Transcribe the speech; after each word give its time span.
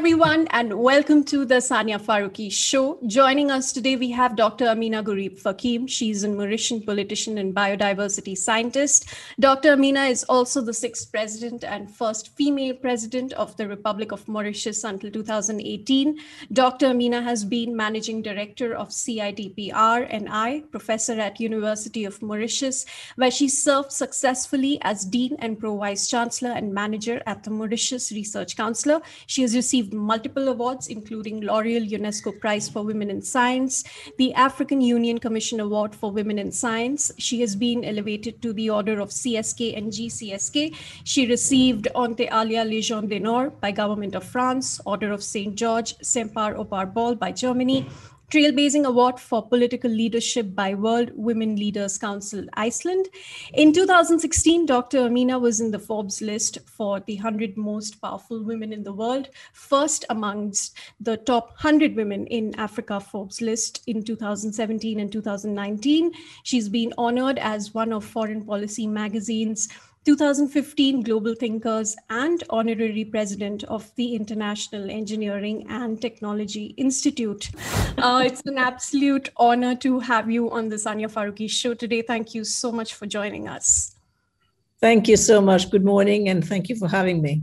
everyone, 0.00 0.48
and 0.52 0.72
welcome 0.80 1.22
to 1.22 1.44
the 1.44 1.56
Sania 1.56 2.00
Farooqui 2.00 2.50
Show. 2.50 2.98
Joining 3.06 3.50
us 3.50 3.70
today, 3.70 3.96
we 3.96 4.10
have 4.12 4.34
Dr. 4.34 4.64
Ameenah 4.64 5.04
Gurib-Fakim. 5.04 5.86
She's 5.90 6.24
a 6.24 6.28
Mauritian 6.28 6.86
politician 6.86 7.36
and 7.36 7.54
biodiversity 7.54 8.34
scientist. 8.34 9.14
Dr. 9.38 9.76
Ameenah 9.76 10.10
is 10.10 10.24
also 10.24 10.62
the 10.62 10.72
sixth 10.72 11.12
president 11.12 11.64
and 11.64 11.94
first 11.94 12.34
female 12.34 12.72
president 12.72 13.34
of 13.34 13.54
the 13.58 13.68
Republic 13.68 14.10
of 14.10 14.26
Mauritius 14.26 14.84
until 14.84 15.10
2018. 15.10 16.18
Dr. 16.50 16.86
Ameenah 16.86 17.22
has 17.22 17.44
been 17.44 17.76
managing 17.76 18.22
director 18.22 18.74
of 18.74 18.88
CIDPR 18.88 20.06
and 20.08 20.30
I, 20.30 20.62
professor 20.70 21.20
at 21.20 21.38
University 21.38 22.06
of 22.06 22.22
Mauritius, 22.22 22.86
where 23.16 23.30
she 23.30 23.50
served 23.50 23.92
successfully 23.92 24.78
as 24.80 25.04
dean 25.04 25.36
and 25.40 25.58
pro 25.58 25.76
vice 25.76 26.08
chancellor 26.08 26.52
and 26.52 26.72
manager 26.72 27.20
at 27.26 27.44
the 27.44 27.50
Mauritius 27.50 28.10
Research 28.12 28.56
Council. 28.56 29.02
She 29.26 29.42
has 29.42 29.54
received 29.54 29.89
multiple 29.92 30.48
awards, 30.48 30.88
including 30.88 31.40
L'Oreal 31.40 31.88
UNESCO 31.90 32.38
Prize 32.40 32.68
for 32.68 32.82
Women 32.82 33.10
in 33.10 33.22
Science, 33.22 33.84
the 34.18 34.32
African 34.34 34.80
Union 34.80 35.18
Commission 35.18 35.60
Award 35.60 35.94
for 35.94 36.10
Women 36.10 36.38
in 36.38 36.52
Science. 36.52 37.10
She 37.18 37.40
has 37.40 37.56
been 37.56 37.84
elevated 37.84 38.40
to 38.42 38.52
the 38.52 38.70
Order 38.70 39.00
of 39.00 39.10
CSK 39.10 39.76
and 39.76 39.92
GCSK. 39.92 40.74
She 41.04 41.26
received 41.26 41.88
Honte 41.94 42.28
Alia 42.32 42.64
Légion 42.64 43.08
d'honneur 43.08 43.50
by 43.50 43.70
Government 43.70 44.14
of 44.14 44.24
France, 44.24 44.80
Order 44.86 45.12
of 45.12 45.22
St. 45.22 45.54
George, 45.54 45.94
Semper 46.02 46.56
Opera 46.56 46.86
Ball 46.86 47.14
by 47.14 47.32
Germany, 47.32 47.86
Trailblazing 48.30 48.84
Award 48.84 49.18
for 49.18 49.44
Political 49.44 49.90
Leadership 49.90 50.54
by 50.54 50.72
World 50.72 51.10
Women 51.16 51.56
Leaders 51.56 51.98
Council 51.98 52.44
Iceland. 52.52 53.08
In 53.54 53.72
2016, 53.72 54.66
Dr. 54.66 54.98
Ameenah 54.98 55.40
was 55.40 55.60
in 55.60 55.72
the 55.72 55.80
Forbes 55.80 56.22
list 56.22 56.58
for 56.64 57.00
the 57.00 57.16
100 57.16 57.56
most 57.56 58.00
powerful 58.00 58.44
women 58.44 58.72
in 58.72 58.84
the 58.84 58.92
world, 58.92 59.30
first 59.52 60.04
amongst 60.10 60.76
the 61.00 61.16
top 61.16 61.48
100 61.60 61.96
women 61.96 62.24
in 62.28 62.54
Africa 62.54 63.00
Forbes 63.00 63.40
list 63.40 63.82
in 63.88 64.04
2017 64.04 65.00
and 65.00 65.10
2019. 65.10 66.12
She's 66.44 66.68
been 66.68 66.94
honored 66.96 67.40
as 67.40 67.74
one 67.74 67.92
of 67.92 68.04
Foreign 68.04 68.44
Policy 68.44 68.86
magazine's 68.86 69.68
2015 70.06 71.02
Global 71.02 71.34
Thinkers 71.34 71.94
and 72.08 72.42
honorary 72.48 73.04
president 73.04 73.64
of 73.64 73.94
the 73.96 74.14
International 74.14 74.90
Engineering 74.90 75.66
and 75.68 76.00
Technology 76.00 76.74
Institute. 76.78 77.50
Uh, 77.98 78.22
it's 78.24 78.40
an 78.46 78.56
absolute 78.56 79.28
honor 79.36 79.74
to 79.76 80.00
have 80.00 80.30
you 80.30 80.50
on 80.50 80.70
the 80.70 80.76
Sania 80.76 81.12
Farooqui 81.12 81.50
show 81.50 81.74
today. 81.74 82.00
Thank 82.00 82.34
you 82.34 82.44
so 82.44 82.72
much 82.72 82.94
for 82.94 83.04
joining 83.04 83.46
us. 83.46 83.94
Thank 84.80 85.06
you 85.06 85.18
so 85.18 85.42
much. 85.42 85.70
Good 85.70 85.84
morning, 85.84 86.30
and 86.30 86.42
thank 86.42 86.70
you 86.70 86.76
for 86.76 86.88
having 86.88 87.20
me. 87.20 87.42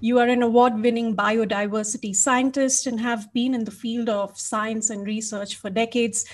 You 0.00 0.18
are 0.20 0.28
an 0.28 0.42
award 0.42 0.80
winning 0.80 1.14
biodiversity 1.14 2.16
scientist 2.16 2.86
and 2.86 2.98
have 2.98 3.30
been 3.34 3.52
in 3.52 3.64
the 3.64 3.70
field 3.70 4.08
of 4.08 4.38
science 4.38 4.88
and 4.88 5.06
research 5.06 5.56
for 5.56 5.68
decades. 5.68 6.24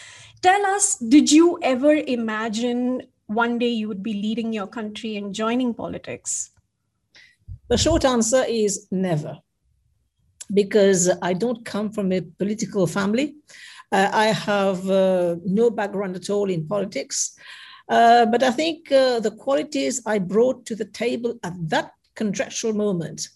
Tell 0.43 0.65
us, 0.67 0.95
did 0.97 1.33
you 1.33 1.59
ever 1.63 1.95
imagine 1.95 3.03
one 3.27 3.59
day 3.59 3.69
you 3.69 3.89
would 3.89 4.03
be 4.03 4.15
leading 4.15 4.53
your 4.53 4.67
country 4.67 5.17
and 5.17 5.35
joining 5.35 5.75
politics? 5.75 6.51
The 7.69 7.77
short 7.77 8.05
answer 8.05 8.45
is 8.47 8.87
never, 8.91 9.39
because 10.53 11.11
I 11.21 11.33
don't 11.33 11.65
come 11.65 11.91
from 11.91 12.13
a 12.13 12.21
political 12.21 12.87
family. 12.87 13.35
Uh, 13.91 14.11
I 14.13 14.27
have 14.27 14.89
uh, 14.89 15.37
no 15.45 15.71
background 15.71 16.17
at 16.17 16.31
all 16.31 16.51
in 16.51 16.67
politics. 16.67 17.37
Uh, 17.89 18.27
but 18.27 18.43
I 18.43 18.51
think 18.51 18.91
uh, 18.91 19.21
the 19.21 19.31
qualities 19.31 20.03
I 20.07 20.19
brought 20.19 20.67
to 20.67 20.75
the 20.75 20.87
table 20.87 21.39
at 21.45 21.55
that 21.69 21.93
contractual 22.15 22.73
moment, 22.73 23.29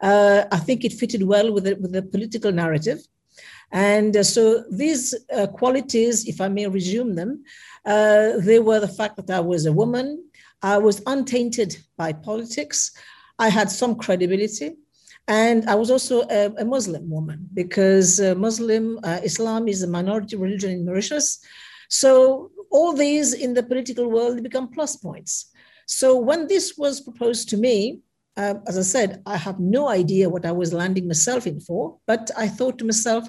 uh, 0.00 0.44
I 0.50 0.58
think 0.58 0.84
it 0.84 0.92
fitted 0.94 1.22
well 1.22 1.52
with 1.52 1.64
the, 1.64 1.74
with 1.74 1.92
the 1.92 2.02
political 2.02 2.52
narrative. 2.52 3.00
And 3.70 4.16
uh, 4.16 4.22
so 4.22 4.64
these 4.70 5.14
qualities, 5.52 6.26
if 6.26 6.40
I 6.40 6.48
may 6.48 6.66
resume 6.66 7.14
them, 7.14 7.44
uh, 7.84 8.32
they 8.38 8.58
were 8.58 8.80
the 8.80 8.88
fact 8.88 9.16
that 9.16 9.30
I 9.30 9.40
was 9.40 9.66
a 9.66 9.72
woman, 9.72 10.24
I 10.62 10.78
was 10.78 11.02
untainted 11.06 11.76
by 11.96 12.12
politics, 12.12 12.92
I 13.38 13.48
had 13.48 13.70
some 13.70 13.94
credibility, 13.94 14.76
and 15.28 15.68
I 15.68 15.74
was 15.74 15.90
also 15.90 16.22
a, 16.28 16.52
a 16.58 16.64
Muslim 16.64 17.08
woman 17.08 17.48
because 17.54 18.20
uh, 18.20 18.34
Muslim 18.34 18.98
uh, 19.04 19.20
Islam 19.22 19.68
is 19.68 19.82
a 19.82 19.86
minority 19.86 20.36
religion 20.36 20.70
in 20.70 20.84
Mauritius. 20.84 21.38
So 21.88 22.50
all 22.70 22.92
these 22.94 23.34
in 23.34 23.54
the 23.54 23.62
political 23.62 24.10
world 24.10 24.42
become 24.42 24.68
plus 24.68 24.96
points. 24.96 25.52
So 25.86 26.18
when 26.18 26.46
this 26.46 26.76
was 26.76 27.00
proposed 27.00 27.48
to 27.50 27.56
me, 27.56 28.00
uh, 28.38 28.54
as 28.66 28.78
I 28.78 28.82
said, 28.82 29.22
I 29.26 29.36
have 29.36 29.58
no 29.60 29.88
idea 29.88 30.30
what 30.30 30.46
I 30.46 30.52
was 30.52 30.72
landing 30.72 31.06
myself 31.06 31.46
in 31.46 31.60
for, 31.60 31.98
but 32.06 32.30
I 32.36 32.48
thought 32.48 32.78
to 32.78 32.84
myself, 32.84 33.28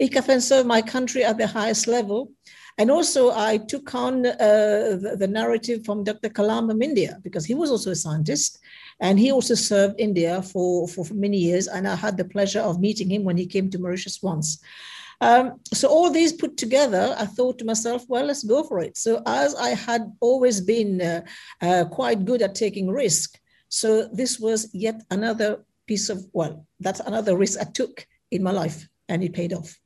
I 0.00 0.08
can 0.08 0.40
serve 0.40 0.66
my 0.66 0.82
country 0.82 1.24
at 1.24 1.38
the 1.38 1.46
highest 1.46 1.88
level, 1.88 2.30
and 2.78 2.90
also, 2.90 3.30
I 3.30 3.58
took 3.58 3.94
on 3.94 4.24
uh, 4.24 4.96
the, 5.04 5.16
the, 5.18 5.28
narrative 5.28 5.84
from 5.84 6.04
Dr. 6.04 6.30
Kalam 6.30 6.70
of 6.70 6.80
India 6.80 7.18
because 7.22 7.44
he 7.44 7.54
was 7.54 7.70
also 7.70 7.90
a 7.90 7.94
scientist 7.94 8.58
and 9.00 9.18
he 9.18 9.30
also 9.30 9.54
served 9.54 10.00
India 10.00 10.42
for, 10.42 10.88
for, 10.88 11.04
for 11.04 11.14
many 11.14 11.36
years. 11.36 11.68
And 11.68 11.86
I 11.86 11.94
had 11.94 12.16
the 12.16 12.24
pleasure 12.24 12.60
of 12.60 12.80
meeting 12.80 13.10
him 13.10 13.24
when 13.24 13.36
he 13.36 13.46
came 13.46 13.68
to 13.70 13.78
Mauritius 13.78 14.22
once. 14.22 14.58
Um, 15.20 15.60
so 15.72 15.88
all 15.88 16.10
these 16.10 16.32
put 16.32 16.56
together, 16.56 17.14
I 17.18 17.26
thought 17.26 17.58
to 17.58 17.64
myself, 17.64 18.04
well, 18.08 18.24
let's 18.24 18.42
go 18.42 18.64
for 18.64 18.80
it. 18.80 18.96
So 18.96 19.22
as 19.26 19.54
I 19.54 19.70
had 19.70 20.10
always 20.20 20.60
been 20.60 21.00
uh, 21.00 21.22
uh, 21.60 21.84
quite 21.84 22.24
good 22.24 22.42
at 22.42 22.54
taking 22.54 22.90
risk, 22.90 23.38
so 23.72 24.06
this 24.12 24.38
was 24.38 24.68
yet 24.74 25.00
another 25.10 25.64
piece 25.86 26.10
of 26.10 26.26
well, 26.34 26.66
that's 26.80 27.00
another 27.00 27.38
risk 27.38 27.58
I 27.58 27.64
took 27.64 28.06
in 28.30 28.42
my 28.42 28.50
life, 28.50 28.86
and 29.08 29.24
it 29.24 29.32
paid 29.32 29.54
off. 29.54 29.80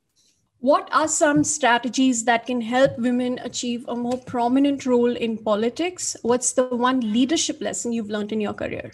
What 0.59 0.89
are 0.91 1.07
some 1.07 1.45
strategies 1.45 2.25
that 2.25 2.45
can 2.45 2.59
help 2.59 2.99
women 2.99 3.39
achieve 3.39 3.85
a 3.87 3.95
more 3.95 4.17
prominent 4.17 4.85
role 4.85 5.15
in 5.15 5.37
politics? 5.37 6.17
What's 6.21 6.51
the 6.51 6.65
one 6.65 6.99
leadership 6.99 7.61
lesson 7.61 7.93
you've 7.93 8.09
learned 8.09 8.33
in 8.33 8.41
your 8.41 8.53
career? 8.53 8.91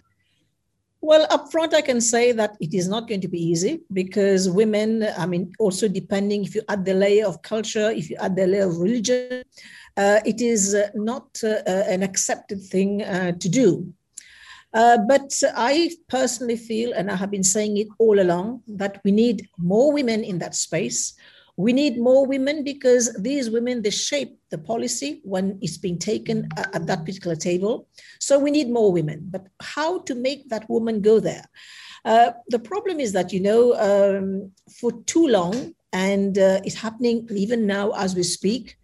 Well, 1.01 1.27
upfront, 1.29 1.73
I 1.73 1.81
can 1.81 1.99
say 1.99 2.31
that 2.31 2.55
it 2.59 2.75
is 2.75 2.87
not 2.87 3.07
going 3.07 3.21
to 3.21 3.27
be 3.27 3.43
easy 3.43 3.81
because 3.93 4.47
women, 4.47 5.07
I 5.17 5.25
mean, 5.25 5.53
also 5.57 5.87
depending 5.87 6.45
if 6.45 6.53
you 6.53 6.61
add 6.69 6.85
the 6.85 6.93
layer 6.93 7.25
of 7.25 7.41
culture, 7.41 7.89
if 7.89 8.11
you 8.11 8.17
add 8.19 8.35
the 8.35 8.45
layer 8.45 8.67
of 8.67 8.77
religion, 8.77 9.41
uh, 9.97 10.19
it 10.23 10.39
is 10.39 10.75
uh, 10.75 10.89
not 10.93 11.43
uh, 11.43 11.61
an 11.65 12.03
accepted 12.03 12.61
thing 12.61 13.01
uh, 13.01 13.31
to 13.31 13.49
do. 13.49 13.91
Uh, 14.73 14.97
but 15.07 15.31
I 15.56 15.91
personally 16.09 16.57
feel, 16.57 16.94
and 16.94 17.11
I 17.11 17.16
have 17.16 17.29
been 17.29 17.44
saying 17.44 17.78
it 17.78 17.88
all 18.00 18.19
along, 18.19 18.63
that 18.67 19.01
we 19.03 19.11
need 19.11 19.47
more 19.57 19.94
women 19.94 20.23
in 20.23 20.39
that 20.39 20.56
space 20.56 21.13
we 21.56 21.72
need 21.72 22.00
more 22.00 22.25
women 22.25 22.63
because 22.63 23.13
these 23.13 23.50
women 23.50 23.81
they 23.81 23.91
shape 23.91 24.39
the 24.50 24.57
policy 24.57 25.22
when 25.23 25.59
it's 25.61 25.78
being 25.78 26.00
taken 26.00 26.47
at 26.57 26.88
that 26.88 27.06
particular 27.06 27.35
table. 27.35 27.88
So 28.19 28.39
we 28.39 28.50
need 28.50 28.69
more 28.69 28.91
women. 28.91 29.28
But 29.29 29.47
how 29.61 30.00
to 30.00 30.16
make 30.16 30.50
that 30.50 30.67
woman 30.69 31.01
go 31.01 31.19
there? 31.19 31.45
Uh, 32.05 32.31
the 32.47 32.59
problem 32.59 33.00
is 33.00 33.13
that 33.13 33.31
you 33.31 33.40
know 33.40 33.73
um, 33.75 34.51
for 34.79 34.91
too 35.03 35.28
long, 35.28 35.73
and 35.94 36.38
uh, 36.38 36.59
it's 36.66 36.75
happening 36.75 37.28
even 37.31 37.67
now 37.67 37.91
as 37.91 38.16
we 38.16 38.23
speak. 38.23 38.78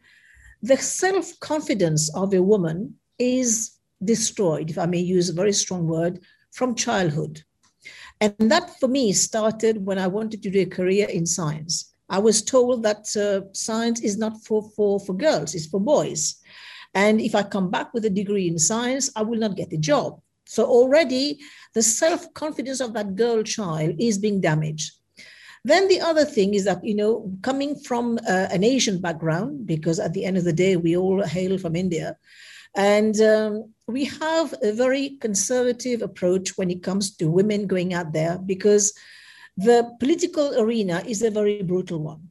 The 0.62 0.78
self 0.78 1.40
confidence 1.40 2.14
of 2.16 2.34
a 2.34 2.44
woman 2.44 2.96
is 3.18 3.79
destroyed, 4.04 4.70
if 4.70 4.78
I 4.78 4.86
may 4.86 5.00
use 5.00 5.30
a 5.30 5.34
very 5.34 5.54
strong 5.54 5.88
word, 5.88 6.20
from 6.52 6.76
childhood. 6.76 7.44
And 8.22 8.34
that 8.52 8.80
for 8.80 8.88
me 8.88 9.14
started 9.14 9.86
when 9.86 9.98
I 9.98 10.08
wanted 10.08 10.44
to 10.44 10.50
do 10.50 10.62
a 10.62 10.66
career 10.66 11.08
in 11.08 11.26
science. 11.26 11.94
I 12.10 12.20
was 12.20 12.42
told 12.42 12.84
that 12.84 13.16
uh, 13.16 13.48
science 13.54 14.02
is 14.02 14.18
not 14.18 14.44
for, 14.44 14.70
for, 14.76 15.00
for 15.00 15.14
girls, 15.14 15.54
it's 15.56 15.68
for 15.68 15.80
boys. 15.80 16.36
And 16.94 17.22
if 17.22 17.36
I 17.36 17.44
come 17.44 17.70
back 17.70 17.94
with 17.94 18.06
a 18.06 18.10
degree 18.10 18.48
in 18.48 18.58
science, 18.58 19.12
I 19.16 19.22
will 19.22 19.38
not 19.38 19.56
get 19.56 19.74
a 19.74 19.78
job. 19.78 20.20
So 20.46 20.66
already 20.66 21.40
the 21.76 21.84
self 21.84 22.34
confidence 22.34 22.80
of 22.80 22.94
that 22.94 23.16
girl 23.16 23.44
child 23.44 23.96
is 24.00 24.18
being 24.18 24.42
damaged. 24.42 24.94
Then 25.64 25.88
the 25.88 26.02
other 26.02 26.26
thing 26.26 26.56
is 26.56 26.66
that, 26.66 26.84
you 26.84 26.96
know, 26.96 27.32
coming 27.44 27.76
from 27.76 28.18
uh, 28.28 28.48
an 28.52 28.64
Asian 28.64 29.00
background, 29.00 29.68
because 29.68 30.00
at 30.00 30.14
the 30.14 30.26
end 30.26 30.38
of 30.38 30.46
the 30.46 30.54
day, 30.54 30.78
we 30.78 30.98
all 30.98 31.24
hail 31.24 31.58
from 31.58 31.76
India, 31.76 32.18
and 32.76 33.20
um, 33.22 33.74
we 33.90 34.06
have 34.06 34.54
a 34.62 34.72
very 34.72 35.18
conservative 35.20 36.02
approach 36.02 36.58
when 36.58 36.70
it 36.70 36.84
comes 36.84 37.16
to 37.18 37.30
women 37.30 37.68
going 37.68 37.94
out 37.94 38.14
there 38.14 38.38
because 38.38 38.94
the 39.58 39.92
political 40.00 40.60
arena 40.60 41.04
is 41.08 41.22
a 41.22 41.32
very 41.32 41.64
brutal 41.64 42.00
one. 42.00 42.30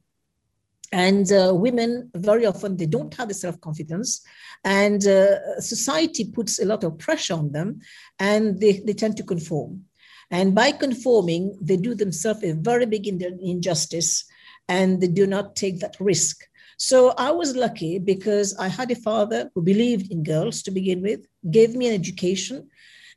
And 0.92 1.30
uh, 1.30 1.52
women, 1.54 2.10
very 2.14 2.46
often, 2.46 2.76
they 2.76 2.86
don't 2.86 3.12
have 3.14 3.28
the 3.28 3.34
self 3.34 3.60
confidence, 3.60 4.22
and 4.64 5.06
uh, 5.06 5.60
society 5.60 6.30
puts 6.30 6.58
a 6.58 6.64
lot 6.64 6.82
of 6.82 6.98
pressure 6.98 7.34
on 7.34 7.52
them, 7.52 7.80
and 8.18 8.58
they, 8.58 8.80
they 8.80 8.94
tend 8.94 9.18
to 9.18 9.22
conform. 9.22 9.84
And 10.30 10.54
by 10.54 10.72
conforming, 10.72 11.58
they 11.60 11.76
do 11.76 11.94
themselves 11.94 12.42
a 12.42 12.52
very 12.52 12.86
big 12.86 13.06
injustice 13.06 14.24
and 14.68 15.00
they 15.00 15.08
do 15.08 15.26
not 15.26 15.56
take 15.56 15.80
that 15.80 15.96
risk. 15.98 16.47
So 16.78 17.10
I 17.18 17.30
was 17.32 17.56
lucky 17.56 17.98
because 17.98 18.56
I 18.56 18.68
had 18.68 18.90
a 18.90 18.96
father 18.96 19.50
who 19.54 19.62
believed 19.62 20.10
in 20.12 20.22
girls 20.24 20.62
to 20.62 20.70
begin 20.72 21.02
with, 21.02 21.26
gave 21.50 21.74
me 21.76 21.88
an 21.88 21.94
education, 21.94 22.68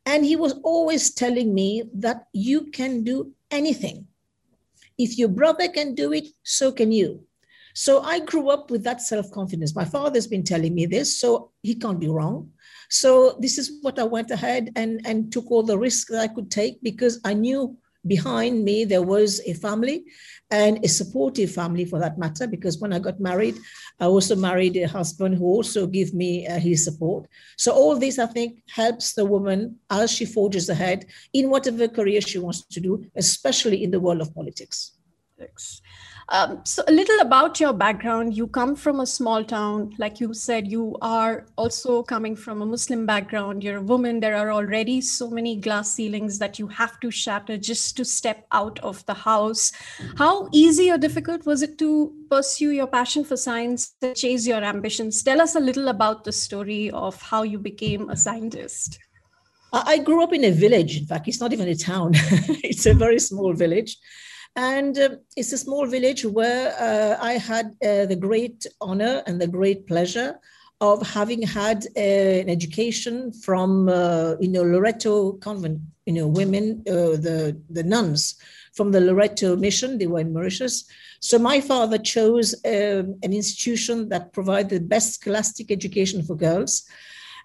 and 0.05 0.25
he 0.25 0.35
was 0.35 0.53
always 0.63 1.13
telling 1.13 1.53
me 1.53 1.83
that 1.95 2.27
you 2.33 2.71
can 2.71 3.03
do 3.03 3.33
anything. 3.51 4.07
if 4.97 5.17
your 5.17 5.29
brother 5.29 5.67
can 5.67 5.95
do 5.95 6.13
it, 6.13 6.27
so 6.43 6.71
can 6.71 6.91
you. 6.91 7.25
So 7.73 8.01
I 8.01 8.19
grew 8.19 8.49
up 8.49 8.69
with 8.69 8.83
that 8.83 9.01
self 9.01 9.31
confidence. 9.31 9.75
My 9.75 9.85
father's 9.85 10.27
been 10.27 10.43
telling 10.43 10.75
me 10.75 10.85
this, 10.85 11.19
so 11.19 11.51
he 11.63 11.75
can't 11.75 11.99
be 11.99 12.09
wrong. 12.09 12.51
So 12.89 13.37
this 13.39 13.57
is 13.57 13.79
what 13.81 13.97
I 13.99 14.03
went 14.03 14.31
ahead 14.31 14.71
and, 14.75 15.01
and 15.05 15.31
took 15.31 15.49
all 15.49 15.63
the 15.63 15.79
risks 15.79 16.11
that 16.11 16.21
I 16.21 16.27
could 16.27 16.51
take 16.51 16.83
because 16.83 17.19
I 17.23 17.33
knew 17.33 17.77
behind 18.07 18.63
me 18.63 18.83
there 18.83 19.01
was 19.01 19.41
a 19.45 19.53
family 19.53 20.03
and 20.49 20.83
a 20.83 20.87
supportive 20.87 21.51
family 21.51 21.85
for 21.85 21.99
that 21.99 22.17
matter 22.17 22.47
because 22.47 22.79
when 22.79 22.93
i 22.93 22.99
got 22.99 23.19
married 23.19 23.55
i 23.99 24.05
also 24.05 24.35
married 24.35 24.75
a 24.77 24.87
husband 24.87 25.35
who 25.35 25.45
also 25.45 25.85
gave 25.85 26.13
me 26.13 26.47
uh, 26.47 26.59
his 26.59 26.83
support 26.83 27.27
so 27.57 27.71
all 27.71 27.97
this 27.97 28.17
i 28.17 28.25
think 28.25 28.63
helps 28.69 29.13
the 29.13 29.25
woman 29.25 29.75
as 29.89 30.11
she 30.11 30.25
forges 30.25 30.67
ahead 30.69 31.05
in 31.33 31.49
whatever 31.49 31.87
career 31.87 32.21
she 32.21 32.39
wants 32.39 32.65
to 32.65 32.79
do 32.79 33.05
especially 33.15 33.83
in 33.83 33.91
the 33.91 33.99
world 33.99 34.21
of 34.21 34.33
politics 34.33 34.93
Thanks. 35.41 35.80
Um, 36.33 36.61
so, 36.63 36.81
a 36.87 36.93
little 36.93 37.19
about 37.19 37.59
your 37.59 37.73
background. 37.73 38.37
You 38.37 38.47
come 38.47 38.73
from 38.73 39.01
a 39.01 39.05
small 39.05 39.43
town. 39.43 39.93
Like 39.97 40.21
you 40.21 40.33
said, 40.33 40.65
you 40.65 40.95
are 41.01 41.45
also 41.57 42.03
coming 42.03 42.37
from 42.37 42.61
a 42.61 42.65
Muslim 42.65 43.05
background. 43.05 43.65
You're 43.65 43.79
a 43.79 43.81
woman. 43.81 44.21
There 44.21 44.37
are 44.37 44.49
already 44.49 45.01
so 45.01 45.29
many 45.29 45.57
glass 45.57 45.91
ceilings 45.91 46.39
that 46.39 46.57
you 46.57 46.67
have 46.69 47.01
to 47.01 47.11
shatter 47.11 47.57
just 47.57 47.97
to 47.97 48.05
step 48.05 48.47
out 48.53 48.79
of 48.79 49.05
the 49.07 49.13
house. 49.13 49.73
How 50.17 50.47
easy 50.53 50.89
or 50.89 50.97
difficult 50.97 51.45
was 51.45 51.63
it 51.63 51.77
to 51.79 52.13
pursue 52.29 52.71
your 52.71 52.87
passion 52.87 53.25
for 53.25 53.35
science, 53.35 53.93
to 53.99 54.13
chase 54.13 54.47
your 54.47 54.63
ambitions? 54.63 55.21
Tell 55.23 55.41
us 55.41 55.55
a 55.55 55.59
little 55.59 55.89
about 55.89 56.23
the 56.23 56.31
story 56.31 56.91
of 56.91 57.21
how 57.21 57.43
you 57.43 57.59
became 57.59 58.09
a 58.09 58.15
scientist. 58.15 58.99
I 59.73 59.97
grew 59.97 60.23
up 60.23 60.31
in 60.31 60.45
a 60.45 60.51
village. 60.51 60.97
In 60.97 61.05
fact, 61.05 61.27
it's 61.27 61.41
not 61.41 61.51
even 61.51 61.67
a 61.67 61.75
town, 61.75 62.11
it's 62.63 62.85
a 62.85 62.93
very 62.93 63.19
small 63.19 63.51
village. 63.53 63.97
And 64.55 64.97
uh, 64.97 65.09
it's 65.37 65.53
a 65.53 65.57
small 65.57 65.85
village 65.85 66.25
where 66.25 66.75
uh, 66.77 67.23
I 67.23 67.33
had 67.33 67.67
uh, 67.67 68.05
the 68.05 68.17
great 68.19 68.65
honor 68.81 69.23
and 69.25 69.39
the 69.39 69.47
great 69.47 69.87
pleasure 69.87 70.39
of 70.81 71.07
having 71.07 71.43
had 71.43 71.85
uh, 71.95 71.99
an 71.99 72.49
education 72.49 73.31
from, 73.31 73.87
uh, 73.87 74.35
you 74.39 74.49
know, 74.49 74.63
Loreto 74.63 75.33
convent, 75.33 75.79
you 76.05 76.13
know, 76.13 76.27
women, 76.27 76.83
uh, 76.89 77.15
the, 77.25 77.59
the 77.69 77.83
nuns 77.83 78.35
from 78.73 78.91
the 78.91 78.99
Loreto 78.99 79.55
mission, 79.55 79.97
they 79.97 80.07
were 80.07 80.21
in 80.21 80.33
Mauritius. 80.33 80.85
So 81.19 81.37
my 81.37 81.61
father 81.61 81.97
chose 81.97 82.55
um, 82.65 83.15
an 83.21 83.31
institution 83.31 84.09
that 84.09 84.33
provided 84.33 84.69
the 84.69 84.79
best 84.79 85.13
scholastic 85.13 85.71
education 85.71 86.23
for 86.23 86.35
girls. 86.35 86.83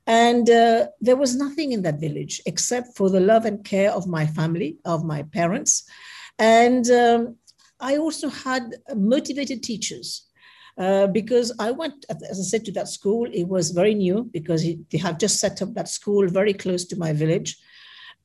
And 0.07 0.49
uh, 0.49 0.87
there 1.01 1.17
was 1.17 1.37
nothing 1.37 1.73
in 1.73 1.83
that 1.83 2.01
village 2.01 2.41
except 2.47 2.97
for 2.97 3.11
the 3.11 3.21
love 3.21 3.45
and 3.45 3.65
care 3.65 3.91
of 3.91 4.07
my 4.07 4.27
family, 4.27 4.79
of 4.85 5.05
my 5.05 5.25
parents. 5.25 5.85
And 6.39 6.89
um, 6.91 7.37
I 7.81 7.97
also 7.97 8.29
had 8.29 8.75
motivated 8.95 9.63
teachers. 9.63 10.23
Uh, 10.79 11.07
because 11.07 11.55
I 11.59 11.71
went, 11.71 12.05
as 12.11 12.39
I 12.39 12.43
said, 12.43 12.67
to 12.67 12.73
that 12.73 12.87
school. 12.89 13.27
It 13.33 13.45
was 13.45 13.71
very 13.71 13.95
new 13.95 14.25
because 14.25 14.63
they 14.63 14.99
have 14.99 15.17
just 15.17 15.41
set 15.41 15.63
up 15.63 15.73
that 15.73 15.89
school 15.89 16.29
very 16.29 16.53
close 16.53 16.85
to 16.87 16.99
my 16.99 17.15
village. 17.15 17.57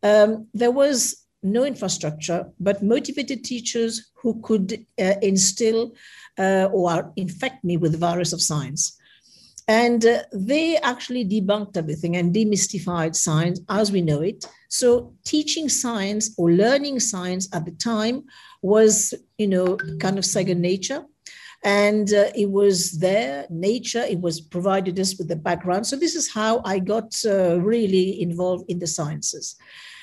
Um, 0.03 0.47
there 0.53 0.71
was 0.71 1.25
no 1.43 1.63
infrastructure, 1.63 2.51
but 2.59 2.83
motivated 2.83 3.45
teachers 3.45 4.11
who 4.15 4.41
could 4.41 4.85
uh, 4.99 5.13
instill 5.21 5.95
uh, 6.37 6.67
or 6.71 7.13
infect 7.15 7.63
me 7.63 7.77
with 7.77 7.93
the 7.93 7.97
virus 7.97 8.33
of 8.33 8.41
science. 8.41 8.97
And 9.71 10.06
uh, 10.06 10.23
they 10.33 10.75
actually 10.75 11.23
debunked 11.23 11.77
everything 11.77 12.18
and 12.18 12.35
demystified 12.35 13.15
science 13.15 13.62
as 13.69 13.89
we 13.89 14.01
know 14.01 14.19
it. 14.19 14.45
So 14.68 15.13
teaching 15.23 15.69
science 15.69 16.35
or 16.38 16.51
learning 16.51 17.00
science 17.00 17.47
at 17.53 17.63
the 17.63 17.71
time 17.71 18.25
was, 18.62 19.13
you 19.38 19.47
know, 19.47 19.77
kind 20.01 20.18
of 20.18 20.25
second 20.25 20.59
nature. 20.59 21.06
And 21.63 22.13
uh, 22.13 22.31
it 22.35 22.50
was 22.51 23.00
there, 23.00 23.47
nature, 23.50 24.01
it 24.01 24.19
was 24.19 24.41
provided 24.41 25.00
us 25.00 25.18
with 25.18 25.29
the 25.29 25.38
background. 25.38 25.88
So 25.88 25.95
this 25.95 26.15
is 26.15 26.29
how 26.29 26.62
I 26.65 26.79
got 26.79 27.09
uh, 27.25 27.62
really 27.62 28.21
involved 28.21 28.65
in 28.69 28.79
the 28.79 28.88
sciences. 28.88 29.56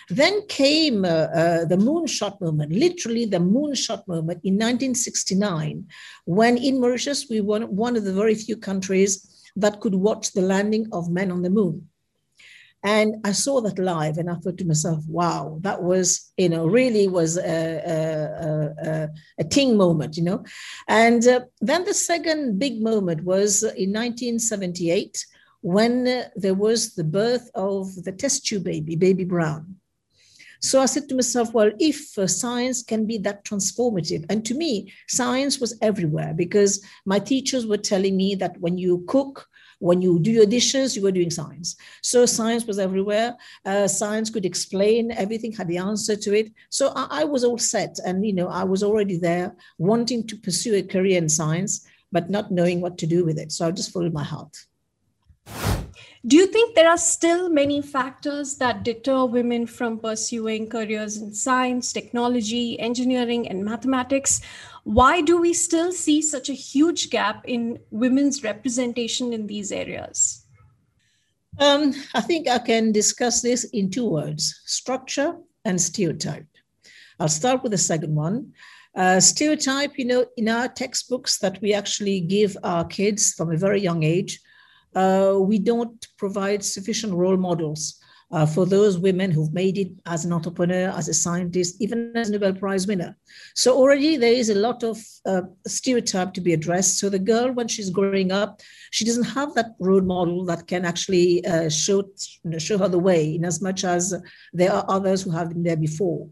Then 0.08 0.46
came 0.46 1.04
uh, 1.04 1.28
uh, 1.40 1.64
the 1.66 1.76
moonshot 1.76 2.40
moment, 2.40 2.72
literally 2.72 3.26
the 3.26 3.40
moonshot 3.40 4.08
moment 4.08 4.40
in 4.44 4.54
1969, 4.54 5.86
when 6.24 6.56
in 6.56 6.80
Mauritius 6.80 7.26
we 7.28 7.42
were 7.42 7.66
one 7.66 7.96
of 7.98 8.04
the 8.04 8.14
very 8.14 8.34
few 8.34 8.56
countries 8.56 9.34
that 9.56 9.80
could 9.80 9.94
watch 9.94 10.32
the 10.32 10.42
landing 10.42 10.88
of 10.92 11.10
men 11.10 11.30
on 11.30 11.42
the 11.42 11.50
moon. 11.50 11.88
And 12.84 13.16
I 13.24 13.32
saw 13.32 13.60
that 13.62 13.78
live, 13.78 14.18
and 14.18 14.30
I 14.30 14.34
thought 14.36 14.58
to 14.58 14.64
myself, 14.64 15.04
"Wow, 15.08 15.58
that 15.62 15.82
was, 15.82 16.32
you 16.36 16.48
know, 16.48 16.66
really 16.66 17.08
was 17.08 17.36
a, 17.36 17.42
a, 17.44 18.88
a, 18.88 19.08
a 19.40 19.44
ting 19.44 19.76
moment, 19.76 20.16
you 20.16 20.22
know." 20.22 20.44
And 20.86 21.26
uh, 21.26 21.40
then 21.60 21.84
the 21.84 21.94
second 21.94 22.60
big 22.60 22.80
moment 22.80 23.24
was 23.24 23.64
in 23.64 23.92
1978 23.92 25.26
when 25.60 26.06
uh, 26.06 26.28
there 26.36 26.54
was 26.54 26.94
the 26.94 27.04
birth 27.04 27.50
of 27.54 27.94
the 28.04 28.12
test 28.12 28.46
tube 28.46 28.64
baby, 28.64 28.94
baby 28.94 29.24
Brown. 29.24 29.76
So 30.60 30.80
I 30.80 30.86
said 30.86 31.08
to 31.08 31.14
myself, 31.14 31.52
well, 31.52 31.70
if 31.78 32.18
uh, 32.18 32.26
science 32.26 32.82
can 32.82 33.06
be 33.06 33.18
that 33.18 33.44
transformative, 33.44 34.24
and 34.28 34.44
to 34.44 34.54
me, 34.54 34.92
science 35.06 35.60
was 35.60 35.78
everywhere 35.82 36.34
because 36.34 36.84
my 37.04 37.18
teachers 37.18 37.66
were 37.66 37.76
telling 37.76 38.16
me 38.16 38.34
that 38.36 38.58
when 38.60 38.76
you 38.76 39.04
cook, 39.06 39.46
when 39.78 40.02
you 40.02 40.18
do 40.18 40.32
your 40.32 40.46
dishes, 40.46 40.96
you 40.96 41.02
were 41.02 41.12
doing 41.12 41.30
science. 41.30 41.76
So 42.02 42.26
science 42.26 42.64
was 42.64 42.80
everywhere. 42.80 43.36
Uh, 43.64 43.86
science 43.86 44.30
could 44.30 44.44
explain 44.44 45.12
everything, 45.12 45.52
had 45.52 45.68
the 45.68 45.78
answer 45.78 46.16
to 46.16 46.36
it. 46.36 46.52
So 46.70 46.92
I, 46.96 47.20
I 47.20 47.24
was 47.24 47.44
all 47.44 47.58
set, 47.58 47.98
and 48.04 48.26
you 48.26 48.32
know, 48.32 48.48
I 48.48 48.64
was 48.64 48.82
already 48.82 49.16
there, 49.16 49.54
wanting 49.78 50.26
to 50.26 50.36
pursue 50.36 50.74
a 50.74 50.82
career 50.82 51.18
in 51.18 51.28
science, 51.28 51.86
but 52.10 52.30
not 52.30 52.50
knowing 52.50 52.80
what 52.80 52.98
to 52.98 53.06
do 53.06 53.24
with 53.24 53.38
it. 53.38 53.52
So 53.52 53.68
I 53.68 53.70
just 53.70 53.92
followed 53.92 54.12
my 54.12 54.24
heart. 54.24 54.56
Do 56.26 56.36
you 56.36 56.48
think 56.48 56.74
there 56.74 56.90
are 56.90 56.98
still 56.98 57.48
many 57.48 57.80
factors 57.80 58.56
that 58.56 58.82
deter 58.82 59.24
women 59.24 59.66
from 59.66 59.98
pursuing 59.98 60.68
careers 60.68 61.16
in 61.16 61.32
science, 61.32 61.92
technology, 61.92 62.78
engineering, 62.80 63.48
and 63.48 63.64
mathematics? 63.64 64.40
Why 64.82 65.20
do 65.20 65.40
we 65.40 65.54
still 65.54 65.92
see 65.92 66.20
such 66.20 66.48
a 66.48 66.54
huge 66.54 67.10
gap 67.10 67.44
in 67.46 67.78
women's 67.90 68.42
representation 68.42 69.32
in 69.32 69.46
these 69.46 69.70
areas? 69.70 70.44
Um, 71.60 71.94
I 72.14 72.20
think 72.20 72.48
I 72.48 72.58
can 72.58 72.90
discuss 72.90 73.40
this 73.40 73.64
in 73.64 73.90
two 73.90 74.08
words 74.08 74.60
structure 74.64 75.36
and 75.64 75.80
stereotype. 75.80 76.46
I'll 77.20 77.28
start 77.28 77.62
with 77.62 77.72
the 77.72 77.78
second 77.78 78.14
one. 78.14 78.52
Uh, 78.94 79.20
stereotype, 79.20 79.98
you 79.98 80.04
know, 80.04 80.26
in 80.36 80.48
our 80.48 80.66
textbooks 80.66 81.38
that 81.38 81.60
we 81.60 81.74
actually 81.74 82.20
give 82.20 82.56
our 82.64 82.84
kids 82.84 83.34
from 83.34 83.52
a 83.52 83.56
very 83.56 83.80
young 83.80 84.02
age, 84.02 84.40
uh, 84.94 85.36
we 85.38 85.58
don't 85.58 86.06
provide 86.16 86.64
sufficient 86.64 87.12
role 87.12 87.36
models 87.36 88.00
uh, 88.30 88.44
for 88.44 88.66
those 88.66 88.98
women 88.98 89.30
who've 89.30 89.52
made 89.54 89.78
it 89.78 89.90
as 90.06 90.24
an 90.24 90.32
entrepreneur, 90.32 90.90
as 90.90 91.08
a 91.08 91.14
scientist, 91.14 91.76
even 91.80 92.12
as 92.14 92.28
a 92.28 92.32
Nobel 92.32 92.52
Prize 92.52 92.86
winner. 92.86 93.16
So 93.54 93.74
already 93.74 94.16
there 94.16 94.32
is 94.32 94.50
a 94.50 94.54
lot 94.54 94.82
of 94.82 94.98
uh, 95.24 95.42
stereotype 95.66 96.34
to 96.34 96.40
be 96.40 96.52
addressed. 96.52 96.98
So 96.98 97.08
the 97.08 97.18
girl, 97.18 97.52
when 97.52 97.68
she's 97.68 97.90
growing 97.90 98.30
up, 98.30 98.60
she 98.90 99.04
doesn't 99.04 99.24
have 99.24 99.54
that 99.54 99.70
role 99.80 100.02
model 100.02 100.44
that 100.46 100.66
can 100.66 100.84
actually 100.84 101.44
uh, 101.46 101.70
show 101.70 102.02
you 102.42 102.50
know, 102.50 102.58
show 102.58 102.76
her 102.78 102.88
the 102.88 102.98
way, 102.98 103.34
in 103.34 103.44
as 103.44 103.62
much 103.62 103.84
as 103.84 104.14
there 104.52 104.72
are 104.72 104.84
others 104.88 105.22
who 105.22 105.30
have 105.30 105.48
been 105.48 105.62
there 105.62 105.76
before. 105.76 106.28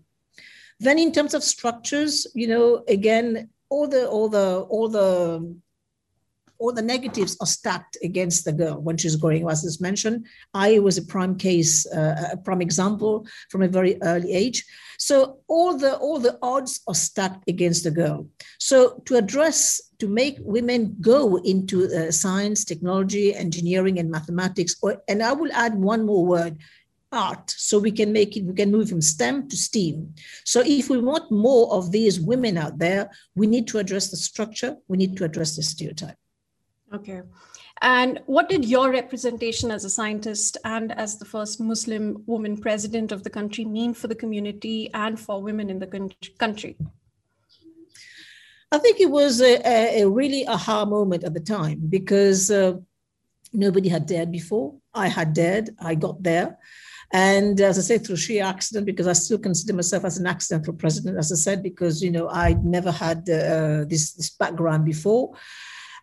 Then, 0.79 0.99
in 0.99 1.13
terms 1.13 1.33
of 1.33 1.43
structures, 1.43 2.27
you 2.35 2.49
know, 2.49 2.85
again, 2.89 3.49
all 3.71 3.89
the 3.89 4.07
all 4.07 4.29
the 4.29 4.67
all 4.69 4.89
the 4.89 5.57
all 6.59 6.73
the 6.73 6.83
negatives 6.83 7.37
are 7.41 7.47
stacked 7.47 7.97
against 8.03 8.45
the 8.45 8.53
girl 8.53 8.81
when 8.81 8.97
she's 8.97 9.17
growing. 9.17 9.49
As 9.49 9.65
is 9.65 9.81
mentioned, 9.81 10.27
I 10.55 10.79
was 10.79 10.99
a 10.99 11.05
prime 11.05 11.37
case, 11.37 11.87
uh, 11.87 12.31
a 12.33 12.37
prime 12.37 12.63
example 12.63 13.27
from 13.51 13.63
a 13.63 13.69
very 13.69 13.99
early 14.03 14.33
age. 14.33 14.65
So 14.99 15.39
all 15.49 15.77
the 15.77 15.97
all 15.97 16.19
the 16.19 16.39
odds 16.43 16.81
are 16.89 16.95
stacked 16.95 17.49
against 17.49 17.85
the 17.85 17.91
girl. 17.91 18.27
So 18.59 19.03
to 19.07 19.17
address 19.17 19.81
to 19.99 20.09
make 20.09 20.37
women 20.41 20.97
go 21.01 21.37
into 21.37 21.87
uh, 21.87 22.11
science, 22.11 22.65
technology, 22.65 23.35
engineering, 23.35 23.99
and 23.99 24.11
mathematics, 24.11 24.77
or, 24.83 25.03
and 25.09 25.23
I 25.23 25.33
will 25.33 25.53
add 25.53 25.75
one 25.75 26.05
more 26.05 26.25
word, 26.25 26.59
art 27.13 27.51
so 27.51 27.79
we 27.79 27.91
can 27.91 28.13
make 28.13 28.37
it 28.37 28.45
we 28.45 28.55
can 28.55 28.71
move 28.71 28.89
from 28.89 29.01
stem 29.01 29.49
to 29.49 29.57
steam 29.57 30.13
so 30.45 30.63
if 30.67 30.91
we 30.91 30.99
want 30.99 31.31
more 31.31 31.73
of 31.73 31.93
these 31.93 32.21
women 32.21 32.59
out 32.59 32.79
there 32.79 33.11
we 33.35 33.47
need 33.47 33.67
to 33.69 33.79
address 33.79 34.11
the 34.11 34.17
structure 34.17 34.77
we 34.89 34.97
need 34.97 35.17
to 35.17 35.25
address 35.25 35.57
the 35.57 35.63
stereotype 35.63 36.17
Okay. 36.95 37.23
And 37.83 38.21
what 38.26 38.49
did 38.49 38.64
your 38.64 38.90
representation 38.90 39.71
as 39.71 39.85
a 39.85 39.90
scientist 39.90 40.57
and 40.64 40.93
as 40.93 41.19
the 41.19 41.25
first 41.25 41.61
Muslim 41.61 42.23
woman 42.26 42.57
president 42.57 43.12
of 43.12 43.23
the 43.23 43.31
country 43.31 43.64
mean 43.64 43.93
for 43.93 44.09
the 44.09 44.14
community 44.14 44.90
and 44.95 45.21
for 45.21 45.43
women 45.43 45.69
in 45.69 45.78
the 45.78 46.11
country? 46.38 46.76
I 48.73 48.78
think 48.78 49.00
it 49.00 49.11
was 49.11 49.40
a, 49.40 50.00
a 50.00 50.09
really 50.09 50.47
aha 50.47 50.85
moment 50.85 51.25
at 51.25 51.35
the 51.35 51.40
time 51.40 51.81
because 51.88 52.50
uh, 52.50 52.75
nobody 53.52 53.88
had 53.88 54.07
dared 54.07 54.33
before. 54.33 54.75
I 54.95 55.09
had 55.09 55.35
dared, 55.35 55.71
I 55.78 55.95
got 55.95 56.23
there. 56.23 56.59
And 57.12 57.61
as 57.61 57.78
I 57.78 57.83
say, 57.83 57.99
through 57.99 58.16
sheer 58.16 58.45
accident, 58.45 58.87
because 58.87 59.07
I 59.07 59.12
still 59.12 59.38
consider 59.38 59.75
myself 59.75 60.05
as 60.05 60.19
an 60.19 60.26
accidental 60.26 60.73
president, 60.73 61.19
as 61.19 61.31
I 61.31 61.37
said, 61.37 61.62
because 61.62 62.02
you 62.02 62.11
know 62.11 62.28
I'd 62.28 62.64
never 62.64 62.90
had 62.90 63.19
uh, 63.31 63.85
this 63.87 64.12
this 64.14 64.31
background 64.31 64.85
before. 64.85 65.35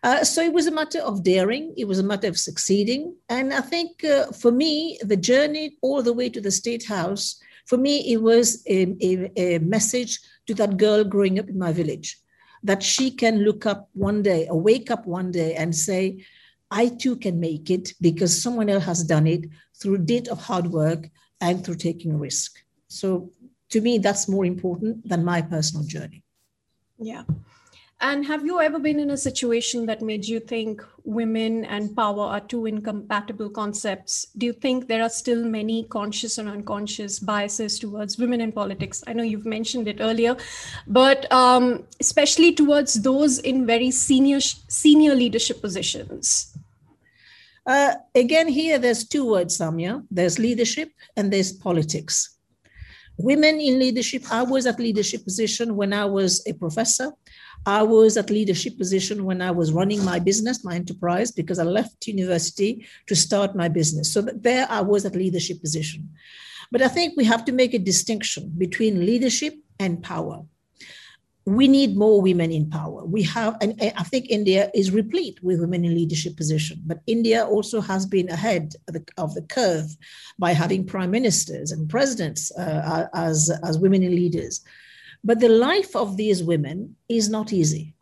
Uh, 0.04 0.22
so 0.22 0.42
it 0.42 0.52
was 0.52 0.66
a 0.66 0.70
matter 0.70 1.00
of 1.00 1.24
daring. 1.24 1.72
It 1.78 1.88
was 1.88 1.98
a 1.98 2.02
matter 2.02 2.28
of 2.28 2.38
succeeding. 2.38 3.16
And 3.30 3.54
I 3.54 3.62
think 3.62 4.04
uh, 4.04 4.26
for 4.32 4.52
me, 4.52 4.98
the 5.02 5.16
journey 5.16 5.78
all 5.80 6.02
the 6.02 6.12
way 6.12 6.28
to 6.28 6.42
the 6.42 6.50
State 6.50 6.84
House, 6.84 7.40
for 7.64 7.78
me, 7.78 8.12
it 8.12 8.18
was 8.18 8.62
a, 8.68 8.94
a, 9.00 9.32
a 9.54 9.58
message 9.60 10.20
to 10.46 10.52
that 10.56 10.76
girl 10.76 11.04
growing 11.04 11.38
up 11.38 11.48
in 11.48 11.58
my 11.58 11.72
village 11.72 12.18
that 12.62 12.82
she 12.82 13.10
can 13.10 13.44
look 13.44 13.64
up 13.64 13.88
one 13.94 14.22
day 14.22 14.46
or 14.50 14.60
wake 14.60 14.90
up 14.90 15.06
one 15.06 15.30
day 15.30 15.54
and 15.54 15.74
say, 15.74 16.22
I 16.70 16.88
too 16.88 17.16
can 17.16 17.40
make 17.40 17.70
it 17.70 17.94
because 18.02 18.42
someone 18.42 18.68
else 18.68 18.84
has 18.84 19.04
done 19.04 19.26
it 19.26 19.46
through 19.80 19.98
dint 19.98 20.28
of 20.28 20.38
hard 20.38 20.66
work 20.66 21.08
and 21.40 21.64
through 21.64 21.76
taking 21.76 22.18
risk. 22.18 22.62
So 22.88 23.30
to 23.70 23.80
me, 23.80 23.96
that's 23.96 24.28
more 24.28 24.44
important 24.44 25.08
than 25.08 25.24
my 25.24 25.40
personal 25.40 25.86
journey. 25.86 26.22
Yeah. 26.98 27.22
And 28.04 28.26
have 28.26 28.44
you 28.44 28.60
ever 28.60 28.78
been 28.78 29.00
in 29.00 29.12
a 29.12 29.16
situation 29.16 29.86
that 29.86 30.02
made 30.02 30.26
you 30.26 30.38
think 30.38 30.82
women 31.04 31.64
and 31.64 31.96
power 31.96 32.20
are 32.20 32.40
two 32.40 32.66
incompatible 32.66 33.48
concepts? 33.48 34.26
Do 34.36 34.44
you 34.44 34.52
think 34.52 34.88
there 34.88 35.02
are 35.02 35.08
still 35.08 35.42
many 35.42 35.84
conscious 35.84 36.36
and 36.36 36.46
unconscious 36.46 37.18
biases 37.18 37.78
towards 37.78 38.18
women 38.18 38.42
in 38.42 38.52
politics? 38.52 39.02
I 39.06 39.14
know 39.14 39.22
you've 39.22 39.46
mentioned 39.46 39.88
it 39.88 40.02
earlier, 40.02 40.36
but 40.86 41.32
um, 41.32 41.84
especially 41.98 42.52
towards 42.52 42.92
those 43.00 43.38
in 43.38 43.64
very 43.64 43.90
senior 43.90 44.40
senior 44.40 45.14
leadership 45.14 45.62
positions. 45.62 46.58
Uh, 47.66 47.94
again, 48.14 48.48
here 48.48 48.78
there's 48.78 49.08
two 49.08 49.24
words, 49.30 49.56
Sania. 49.56 50.04
There's 50.10 50.38
leadership 50.38 50.90
and 51.16 51.32
there's 51.32 51.52
politics. 51.52 52.36
Women 53.16 53.60
in 53.60 53.78
leadership. 53.78 54.24
I 54.30 54.42
was 54.42 54.66
at 54.66 54.78
leadership 54.78 55.24
position 55.24 55.74
when 55.74 55.94
I 55.94 56.04
was 56.04 56.46
a 56.46 56.52
professor. 56.52 57.12
I 57.66 57.82
was 57.82 58.16
at 58.16 58.30
leadership 58.30 58.76
position 58.76 59.24
when 59.24 59.40
I 59.40 59.50
was 59.50 59.72
running 59.72 60.04
my 60.04 60.18
business, 60.18 60.64
my 60.64 60.74
enterprise, 60.74 61.30
because 61.32 61.58
I 61.58 61.64
left 61.64 62.06
university 62.06 62.86
to 63.06 63.16
start 63.16 63.56
my 63.56 63.68
business. 63.68 64.12
So 64.12 64.20
there 64.20 64.66
I 64.68 64.82
was 64.82 65.06
at 65.06 65.16
leadership 65.16 65.60
position. 65.60 66.10
But 66.70 66.82
I 66.82 66.88
think 66.88 67.14
we 67.16 67.24
have 67.24 67.44
to 67.46 67.52
make 67.52 67.72
a 67.72 67.78
distinction 67.78 68.52
between 68.58 69.06
leadership 69.06 69.54
and 69.78 70.02
power. 70.02 70.42
We 71.46 71.68
need 71.68 71.96
more 71.96 72.22
women 72.22 72.50
in 72.50 72.70
power. 72.70 73.04
We 73.04 73.22
have, 73.24 73.56
and 73.60 73.78
I 73.80 74.02
think 74.02 74.26
India 74.30 74.70
is 74.74 74.90
replete 74.90 75.42
with 75.42 75.60
women 75.60 75.84
in 75.84 75.94
leadership 75.94 76.36
position. 76.36 76.80
But 76.86 77.00
India 77.06 77.44
also 77.44 77.82
has 77.82 78.06
been 78.06 78.30
ahead 78.30 78.74
of 78.88 78.94
the, 78.94 79.04
of 79.18 79.34
the 79.34 79.42
curve 79.42 79.94
by 80.38 80.52
having 80.52 80.86
prime 80.86 81.10
ministers 81.10 81.70
and 81.70 81.88
presidents 81.88 82.50
uh, 82.52 83.08
as, 83.12 83.50
as 83.62 83.78
women 83.78 84.02
in 84.02 84.16
leaders. 84.16 84.64
But 85.24 85.40
the 85.40 85.48
life 85.48 85.96
of 85.96 86.16
these 86.16 86.42
women 86.42 86.96
is 87.08 87.28
not 87.28 87.52
easy. 87.52 87.94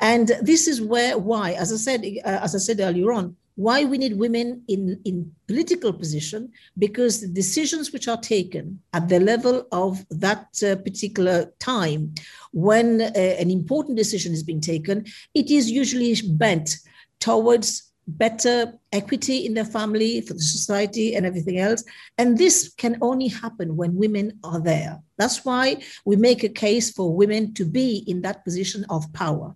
And 0.00 0.28
this 0.42 0.68
is 0.68 0.80
where, 0.80 1.18
why, 1.18 1.52
as 1.52 1.72
I 1.72 1.76
said, 1.76 2.04
uh, 2.24 2.40
as 2.42 2.54
I 2.54 2.58
said 2.58 2.80
earlier 2.80 3.12
on, 3.12 3.36
why 3.56 3.84
we 3.84 3.98
need 3.98 4.18
women 4.18 4.62
in, 4.66 5.00
in 5.04 5.32
political 5.46 5.92
position, 5.92 6.50
because 6.76 7.20
the 7.20 7.28
decisions 7.28 7.92
which 7.92 8.08
are 8.08 8.20
taken 8.20 8.80
at 8.92 9.08
the 9.08 9.20
level 9.20 9.66
of 9.70 10.04
that 10.10 10.48
uh, 10.62 10.74
particular 10.76 11.52
time, 11.60 12.12
when 12.52 13.00
uh, 13.00 13.12
an 13.14 13.50
important 13.50 13.96
decision 13.96 14.32
is 14.32 14.42
being 14.42 14.60
taken, 14.60 15.06
it 15.34 15.50
is 15.50 15.70
usually 15.70 16.14
bent 16.30 16.76
towards 17.20 17.92
better 18.06 18.74
equity 18.92 19.46
in 19.46 19.54
the 19.54 19.64
family, 19.64 20.20
for 20.20 20.34
the 20.34 20.40
society, 20.40 21.14
and 21.14 21.24
everything 21.24 21.58
else. 21.58 21.84
And 22.18 22.36
this 22.36 22.74
can 22.76 22.98
only 23.00 23.28
happen 23.28 23.76
when 23.76 23.96
women 23.96 24.38
are 24.42 24.60
there. 24.60 25.00
That's 25.18 25.44
why 25.44 25.82
we 26.04 26.16
make 26.16 26.44
a 26.44 26.48
case 26.48 26.90
for 26.90 27.14
women 27.14 27.54
to 27.54 27.64
be 27.64 28.04
in 28.06 28.22
that 28.22 28.44
position 28.44 28.84
of 28.90 29.12
power. 29.12 29.54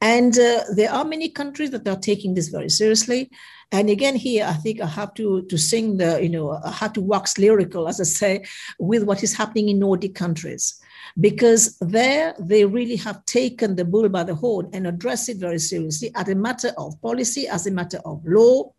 And 0.00 0.36
uh, 0.38 0.64
there 0.74 0.92
are 0.92 1.04
many 1.04 1.28
countries 1.28 1.70
that 1.70 1.86
are 1.86 1.96
taking 1.96 2.34
this 2.34 2.48
very 2.48 2.68
seriously. 2.68 3.30
And 3.70 3.88
again, 3.88 4.16
here 4.16 4.44
I 4.44 4.54
think 4.54 4.80
I 4.80 4.86
have 4.86 5.14
to 5.14 5.42
to 5.42 5.56
sing 5.56 5.96
the 5.96 6.22
you 6.22 6.28
know 6.28 6.60
I 6.62 6.72
have 6.72 6.92
to 6.94 7.00
wax 7.00 7.38
lyrical, 7.38 7.88
as 7.88 8.00
I 8.00 8.04
say, 8.04 8.44
with 8.78 9.04
what 9.04 9.22
is 9.22 9.34
happening 9.34 9.68
in 9.70 9.78
Nordic 9.78 10.14
countries 10.14 10.78
because 11.20 11.76
there 11.78 12.34
they 12.38 12.64
really 12.64 12.96
have 12.96 13.24
taken 13.24 13.76
the 13.76 13.84
bull 13.84 14.08
by 14.08 14.24
the 14.24 14.34
horn 14.34 14.68
and 14.72 14.86
addressed 14.86 15.28
it 15.28 15.36
very 15.36 15.58
seriously 15.58 16.10
as 16.14 16.28
a 16.28 16.34
matter 16.34 16.72
of 16.78 17.00
policy, 17.02 17.48
as 17.48 17.66
a 17.66 17.70
matter 17.70 18.00
of 18.04 18.22
law. 18.24 18.72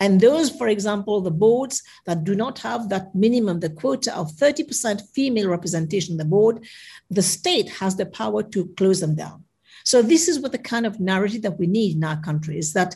And 0.00 0.20
those, 0.20 0.50
for 0.50 0.68
example, 0.68 1.20
the 1.20 1.30
boards 1.30 1.82
that 2.06 2.24
do 2.24 2.34
not 2.34 2.60
have 2.60 2.88
that 2.88 3.14
minimum, 3.14 3.60
the 3.60 3.70
quota 3.70 4.16
of 4.16 4.30
30% 4.32 5.02
female 5.12 5.48
representation 5.48 6.12
in 6.12 6.18
the 6.18 6.24
board, 6.24 6.64
the 7.10 7.22
state 7.22 7.68
has 7.68 7.96
the 7.96 8.06
power 8.06 8.42
to 8.44 8.68
close 8.76 9.00
them 9.00 9.16
down. 9.16 9.44
So 9.84 10.02
this 10.02 10.28
is 10.28 10.38
what 10.38 10.52
the 10.52 10.58
kind 10.58 10.86
of 10.86 11.00
narrative 11.00 11.42
that 11.42 11.58
we 11.58 11.66
need 11.66 11.96
in 11.96 12.04
our 12.04 12.20
country 12.20 12.58
is 12.58 12.74
that 12.74 12.94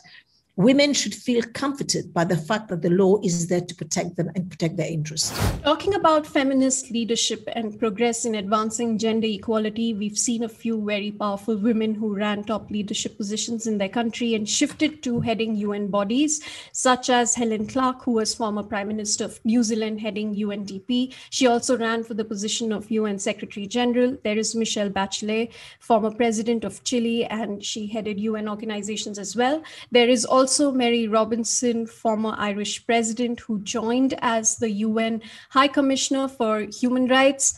women 0.55 0.93
should 0.93 1.15
feel 1.15 1.41
comforted 1.53 2.13
by 2.13 2.23
the 2.23 2.37
fact 2.37 2.67
that 2.67 2.83
the 2.83 2.89
law 2.89 3.19
is 3.23 3.47
there 3.47 3.61
to 3.61 3.73
protect 3.73 4.15
them 4.15 4.29
and 4.35 4.51
protect 4.51 4.77
their 4.77 4.91
interests. 4.91 5.33
Talking 5.63 5.95
about 5.95 6.27
feminist 6.27 6.91
leadership 6.91 7.43
and 7.55 7.79
progress 7.79 8.23
in 8.23 8.35
advancing 8.35 8.99
gender 8.99 9.25
equality, 9.25 9.95
we've 9.95 10.17
seen 10.17 10.43
a 10.43 10.49
few 10.49 10.83
very 10.85 11.09
powerful 11.09 11.57
women 11.57 11.95
who 11.95 12.15
ran 12.15 12.43
top 12.43 12.69
leadership 12.69 13.17
positions 13.17 13.65
in 13.65 13.79
their 13.79 13.89
country 13.89 14.35
and 14.35 14.47
shifted 14.47 15.01
to 15.01 15.19
heading 15.21 15.55
UN 15.55 15.87
bodies, 15.87 16.43
such 16.71 17.09
as 17.09 17.33
Helen 17.33 17.65
Clark, 17.65 18.03
who 18.03 18.11
was 18.11 18.35
former 18.35 18.61
Prime 18.61 18.89
Minister 18.89 19.25
of 19.25 19.43
New 19.43 19.63
Zealand 19.63 20.01
heading 20.01 20.35
UNDP. 20.35 21.15
She 21.31 21.47
also 21.47 21.79
ran 21.79 22.03
for 22.03 22.13
the 22.13 22.25
position 22.25 22.71
of 22.71 22.91
UN 22.91 23.17
Secretary 23.17 23.65
General. 23.65 24.17
There 24.23 24.37
is 24.37 24.53
Michelle 24.53 24.91
Bachelet, 24.91 25.51
former 25.79 26.11
President 26.11 26.63
of 26.63 26.83
Chile, 26.83 27.25
and 27.25 27.65
she 27.65 27.87
headed 27.87 28.19
UN 28.19 28.47
organizations 28.47 29.17
as 29.17 29.35
well. 29.35 29.63
There 29.89 30.07
is 30.07 30.25
also 30.25 30.42
also 30.43 30.73
Mary 30.73 31.07
Robinson, 31.07 31.87
former 31.87 32.35
Irish 32.37 32.85
president 32.85 33.39
who 33.39 33.61
joined 33.61 34.13
as 34.19 34.57
the 34.57 34.69
UN 34.87 35.21
High 35.51 35.69
Commissioner 35.69 36.27
for 36.27 36.67
Human 36.81 37.07
Rights. 37.07 37.57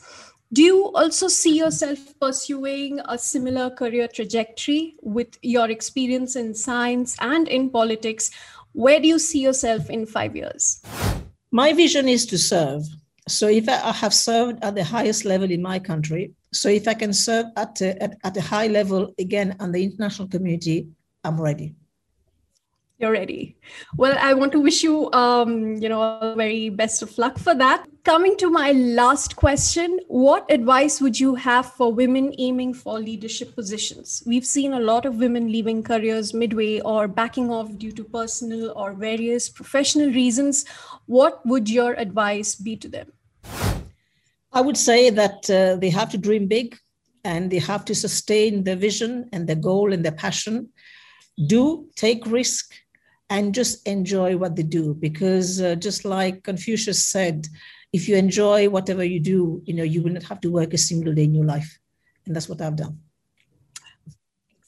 Do 0.54 0.62
you 0.62 0.92
also 0.94 1.28
see 1.28 1.58
yourself 1.58 1.98
pursuing 2.22 3.00
a 3.06 3.18
similar 3.18 3.72
career 3.72 4.08
trajectory 4.08 4.98
with 5.02 5.40
your 5.42 5.72
experience 5.72 6.36
in 6.36 6.54
science 6.54 7.18
and 7.20 7.48
in 7.48 7.72
politics? 7.72 8.30
Where 8.74 9.00
do 9.00 9.08
you 9.08 9.18
see 9.18 9.40
yourself 9.40 9.90
in 9.90 10.06
five 10.06 10.36
years? 10.36 10.80
My 11.50 11.74
vision 11.74 12.08
is 12.08 12.28
to 12.28 12.38
serve. 12.38 12.84
So, 13.28 13.48
if 13.48 13.68
I 13.68 13.94
have 13.94 14.14
served 14.14 14.64
at 14.64 14.76
the 14.76 14.84
highest 14.84 15.26
level 15.26 15.50
in 15.50 15.64
my 15.64 15.80
country, 15.80 16.34
so 16.54 16.70
if 16.70 16.88
I 16.88 16.94
can 16.94 17.14
serve 17.14 17.48
at 17.58 17.82
a, 17.82 18.04
at, 18.04 18.16
at 18.24 18.38
a 18.38 18.42
high 18.42 18.68
level 18.68 19.12
again 19.18 19.56
on 19.60 19.72
the 19.72 19.84
international 19.84 20.28
community, 20.28 20.88
I'm 21.24 21.42
ready 21.42 21.74
you're 22.98 23.12
ready. 23.12 23.58
Well, 23.98 24.18
I 24.20 24.34
want 24.34 24.54
to 24.54 24.60
wish 24.62 24.82
you, 24.82 25.12
um, 25.12 25.76
you 25.76 25.90
know, 25.90 26.34
very 26.38 26.70
best 26.70 27.02
of 27.02 27.18
luck 27.18 27.38
for 27.38 27.54
that. 27.54 27.86
Coming 28.06 28.38
to 28.38 28.50
my 28.50 28.72
last 28.72 29.36
question, 29.36 30.00
what 30.08 30.50
advice 30.50 31.02
would 31.02 31.20
you 31.20 31.36
have 31.36 31.74
for 31.74 31.92
women 31.92 32.34
aiming 32.38 32.74
for 32.74 33.00
leadership 33.00 33.54
positions? 33.54 34.24
We've 34.26 34.46
seen 34.46 34.74
a 34.74 34.80
lot 34.80 35.06
of 35.06 35.16
women 35.16 35.52
leaving 35.52 35.84
careers 35.84 36.34
midway 36.34 36.80
or 36.82 37.08
backing 37.10 37.52
off 37.52 37.78
due 37.78 37.92
to 37.92 38.04
personal 38.04 38.72
or 38.78 38.94
various 38.94 39.50
professional 39.50 40.12
reasons. 40.12 40.66
What 41.06 41.46
would 41.46 41.70
your 41.70 41.96
advice 41.96 42.56
be 42.56 42.78
to 42.78 42.88
them? 42.88 43.12
I 44.54 44.62
would 44.62 44.78
say 44.78 45.10
that 45.10 45.50
uh, 45.50 45.76
they 45.76 45.90
have 45.90 46.12
to 46.12 46.18
dream 46.18 46.48
big 46.48 46.78
and 47.26 47.52
they 47.52 47.60
have 47.60 47.84
to 47.86 47.96
sustain 47.96 48.64
their 48.64 48.78
vision 48.78 49.28
and 49.34 49.48
their 49.48 49.58
goal 49.58 49.92
and 49.92 50.06
their 50.06 50.14
passion. 50.14 50.70
Do 51.48 51.90
take 51.96 52.26
risk 52.26 52.74
and 53.30 53.54
just 53.54 53.86
enjoy 53.88 54.38
what 54.38 54.56
they 54.56 54.64
do 54.64 54.94
because 54.94 55.62
uh, 55.62 55.76
just 55.76 56.06
like 56.06 56.44
confucius 56.44 57.06
said 57.06 57.48
if 57.92 58.08
you 58.08 58.16
enjoy 58.16 58.70
whatever 58.70 59.04
you 59.04 59.20
do 59.20 59.62
you 59.66 59.74
know 59.74 59.84
you 59.84 60.02
will 60.02 60.12
not 60.12 60.24
have 60.24 60.40
to 60.42 60.52
work 60.52 60.74
a 60.74 60.78
single 60.78 61.14
day 61.14 61.24
in 61.24 61.34
your 61.34 61.46
life 61.46 61.80
and 62.26 62.36
that's 62.36 62.50
what 62.50 62.62
i've 62.62 62.76
done 62.76 63.00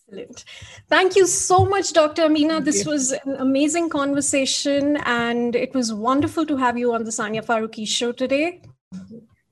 Excellent. 0.10 0.46
Thank 0.88 1.18
you 1.18 1.28
so 1.28 1.66
much, 1.66 1.92
Dr. 1.92 2.22
Ameenah. 2.24 2.64
This 2.64 2.86
was 2.86 3.12
an 3.12 3.36
amazing 3.40 3.90
conversation, 3.90 4.96
and 5.04 5.54
it 5.54 5.74
was 5.74 5.94
wonderful 5.94 6.46
to 6.46 6.56
have 6.56 6.78
you 6.78 6.94
on 6.94 7.04
the 7.04 7.12
Sania 7.12 7.44
Farooqui 7.46 7.86
show 7.86 8.14
today. 8.14 8.62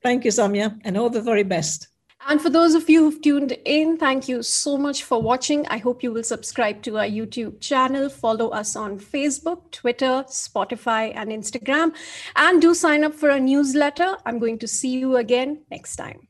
Thank 0.02 0.24
you, 0.24 0.30
Sania, 0.30 0.80
and 0.82 0.96
all 0.96 1.10
the 1.10 1.20
very 1.20 1.42
best. 1.42 1.88
And 2.28 2.42
for 2.42 2.50
those 2.50 2.74
of 2.74 2.90
you 2.90 3.04
who've 3.04 3.22
tuned 3.22 3.56
in, 3.64 3.98
thank 3.98 4.28
you 4.28 4.42
so 4.42 4.76
much 4.76 5.04
for 5.04 5.22
watching. 5.22 5.64
I 5.68 5.78
hope 5.78 6.02
you 6.02 6.12
will 6.12 6.24
subscribe 6.24 6.82
to 6.82 6.98
our 6.98 7.06
YouTube 7.06 7.60
channel, 7.60 8.08
follow 8.08 8.48
us 8.48 8.74
on 8.74 8.98
Facebook, 8.98 9.70
Twitter, 9.70 10.24
Spotify, 10.28 11.12
and 11.14 11.30
Instagram, 11.30 11.94
and 12.34 12.60
do 12.60 12.74
sign 12.74 13.04
up 13.04 13.14
for 13.14 13.30
our 13.30 13.38
newsletter. 13.38 14.16
I'm 14.26 14.40
going 14.40 14.58
to 14.58 14.66
see 14.66 14.98
you 14.98 15.16
again 15.16 15.62
next 15.70 15.94
time. 15.96 16.25